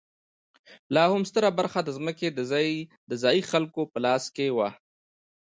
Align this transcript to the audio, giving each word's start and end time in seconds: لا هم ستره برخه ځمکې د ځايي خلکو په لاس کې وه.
لا 0.93 1.03
هم 1.13 1.21
ستره 1.29 1.49
برخه 1.59 1.79
ځمکې 1.97 2.27
د 3.09 3.13
ځايي 3.23 3.41
خلکو 3.51 3.81
په 3.91 3.97
لاس 4.05 4.23
کې 4.35 4.47
وه. 4.57 4.69